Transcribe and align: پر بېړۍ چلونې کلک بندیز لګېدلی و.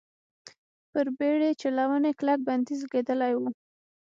پر 0.91 1.05
بېړۍ 1.17 1.51
چلونې 1.61 2.11
کلک 2.19 2.39
بندیز 2.47 2.81
لګېدلی 2.85 3.33
و. 3.39 3.43